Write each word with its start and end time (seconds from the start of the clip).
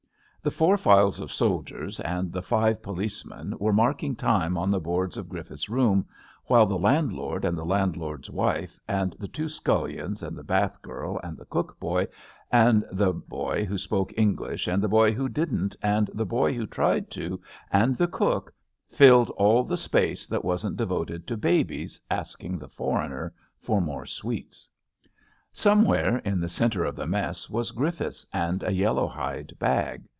The 0.43 0.49
four 0.49 0.75
files 0.75 1.19
of 1.19 1.31
soldiers 1.31 1.99
and 1.99 2.31
the 2.33 2.41
five 2.41 2.81
police 2.81 3.23
men 3.27 3.53
were 3.59 3.71
marking 3.71 4.15
time 4.15 4.57
on 4.57 4.71
the 4.71 4.79
boards 4.79 5.15
of 5.15 5.29
Griffiths' 5.29 5.69
room, 5.69 6.07
while 6.45 6.65
the 6.65 6.79
landlord 6.79 7.45
and 7.45 7.55
the 7.55 7.63
landlord's 7.63 8.27
wife, 8.27 8.79
and 8.87 9.15
the 9.19 9.27
two 9.27 9.47
scullions, 9.47 10.23
and 10.23 10.35
the 10.35 10.43
bath 10.43 10.81
girl, 10.81 11.19
and 11.23 11.37
the 11.37 11.45
cook 11.45 11.79
boy, 11.79 12.07
and 12.51 12.83
the 12.91 13.13
boy 13.13 13.65
who 13.65 13.77
spoke 13.77 14.17
English, 14.17 14.65
and 14.67 14.81
the 14.81 14.87
boy 14.87 15.11
who 15.11 15.29
didn't, 15.29 15.75
and 15.79 16.09
the 16.11 16.25
boy 16.25 16.53
who 16.53 16.65
tried 16.65 17.11
to, 17.11 17.39
and 17.71 17.95
the 17.95 18.07
cook, 18.07 18.51
filled 18.87 19.29
all 19.37 19.63
the 19.63 19.77
space 19.77 20.25
that 20.25 20.43
wasn't 20.43 20.75
de 20.75 20.87
voted 20.87 21.27
to 21.27 21.37
babies 21.37 22.01
asking 22.09 22.57
the 22.57 22.67
foreigner 22.67 23.31
for 23.59 23.79
more 23.79 24.07
sweets. 24.07 24.67
70 25.53 25.53
ABAFT 25.53 25.53
THE 25.53 25.53
FUNNEL 25.53 25.53
Somewhere 25.53 26.17
in 26.33 26.39
the 26.39 26.49
centre 26.49 26.83
of 26.83 26.95
the 26.95 27.05
mess 27.05 27.47
was 27.47 27.69
Grif 27.69 27.97
fiths 27.99 28.25
and 28.33 28.63
a 28.63 28.71
yellow 28.71 29.05
hide 29.07 29.53
bag. 29.59 30.05